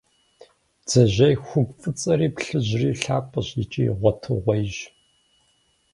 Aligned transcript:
Бдзэжьей 0.81 1.35
хугу 1.45 1.77
фӏыцӏэри 1.81 2.27
плъыжьри 2.35 2.89
лъапӏэщ 3.01 3.47
икӏи 3.61 3.85
гъуэтыгъуейщ. 3.99 4.75